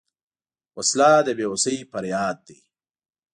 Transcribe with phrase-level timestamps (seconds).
[0.77, 2.57] وسله د بېوسۍ فریاد دی